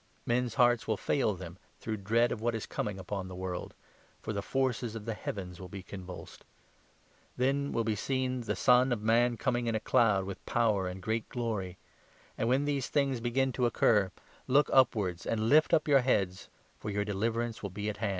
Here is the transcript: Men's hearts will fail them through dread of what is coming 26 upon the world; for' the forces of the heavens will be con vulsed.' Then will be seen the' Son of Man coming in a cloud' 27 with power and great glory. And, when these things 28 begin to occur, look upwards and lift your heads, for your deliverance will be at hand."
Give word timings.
Men's 0.25 0.55
hearts 0.55 0.87
will 0.87 0.97
fail 0.97 1.35
them 1.35 1.59
through 1.79 1.97
dread 1.97 2.31
of 2.31 2.41
what 2.41 2.55
is 2.55 2.65
coming 2.65 2.95
26 2.95 3.01
upon 3.01 3.27
the 3.27 3.35
world; 3.35 3.75
for' 4.19 4.33
the 4.33 4.41
forces 4.41 4.95
of 4.95 5.05
the 5.05 5.13
heavens 5.13 5.59
will 5.59 5.67
be 5.69 5.83
con 5.83 6.03
vulsed.' 6.03 6.41
Then 7.37 7.71
will 7.71 7.83
be 7.83 7.95
seen 7.95 8.41
the' 8.41 8.55
Son 8.69 8.91
of 8.91 9.03
Man 9.03 9.37
coming 9.37 9.67
in 9.67 9.75
a 9.75 9.79
cloud' 9.79 10.21
27 10.23 10.25
with 10.25 10.45
power 10.47 10.87
and 10.87 11.03
great 11.03 11.29
glory. 11.29 11.77
And, 12.35 12.49
when 12.49 12.65
these 12.65 12.89
things 12.89 13.19
28 13.19 13.23
begin 13.23 13.51
to 13.51 13.67
occur, 13.67 14.11
look 14.47 14.71
upwards 14.73 15.27
and 15.27 15.49
lift 15.49 15.71
your 15.87 16.01
heads, 16.01 16.49
for 16.79 16.89
your 16.89 17.05
deliverance 17.05 17.61
will 17.61 17.69
be 17.69 17.87
at 17.87 17.97
hand." 17.97 18.09